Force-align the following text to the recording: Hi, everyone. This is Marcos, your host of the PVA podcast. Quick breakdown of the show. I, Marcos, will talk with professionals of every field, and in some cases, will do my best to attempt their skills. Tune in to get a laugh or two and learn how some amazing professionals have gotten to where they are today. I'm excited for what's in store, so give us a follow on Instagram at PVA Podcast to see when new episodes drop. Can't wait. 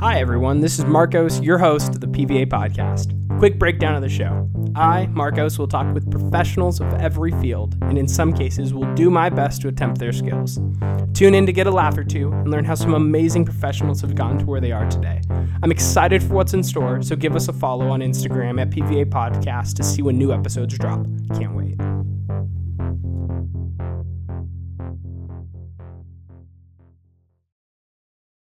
Hi, 0.00 0.18
everyone. 0.18 0.60
This 0.60 0.78
is 0.78 0.86
Marcos, 0.86 1.40
your 1.40 1.58
host 1.58 1.90
of 1.90 2.00
the 2.00 2.06
PVA 2.06 2.46
podcast. 2.46 3.12
Quick 3.38 3.58
breakdown 3.58 3.94
of 3.94 4.00
the 4.00 4.08
show. 4.08 4.48
I, 4.74 5.04
Marcos, 5.08 5.58
will 5.58 5.68
talk 5.68 5.92
with 5.92 6.10
professionals 6.10 6.80
of 6.80 6.90
every 6.94 7.32
field, 7.32 7.76
and 7.82 7.98
in 7.98 8.08
some 8.08 8.32
cases, 8.32 8.72
will 8.72 8.90
do 8.94 9.10
my 9.10 9.28
best 9.28 9.60
to 9.60 9.68
attempt 9.68 9.98
their 9.98 10.12
skills. 10.12 10.58
Tune 11.12 11.34
in 11.34 11.44
to 11.44 11.52
get 11.52 11.66
a 11.66 11.70
laugh 11.70 11.98
or 11.98 12.04
two 12.04 12.32
and 12.32 12.50
learn 12.50 12.64
how 12.64 12.76
some 12.76 12.94
amazing 12.94 13.44
professionals 13.44 14.00
have 14.00 14.14
gotten 14.14 14.38
to 14.38 14.46
where 14.46 14.62
they 14.62 14.72
are 14.72 14.88
today. 14.88 15.20
I'm 15.62 15.70
excited 15.70 16.22
for 16.22 16.32
what's 16.32 16.54
in 16.54 16.62
store, 16.62 17.02
so 17.02 17.14
give 17.14 17.36
us 17.36 17.48
a 17.48 17.52
follow 17.52 17.90
on 17.90 18.00
Instagram 18.00 18.58
at 18.58 18.70
PVA 18.70 19.04
Podcast 19.04 19.74
to 19.74 19.82
see 19.82 20.00
when 20.00 20.16
new 20.16 20.32
episodes 20.32 20.78
drop. 20.78 21.04
Can't 21.34 21.54
wait. 21.54 21.76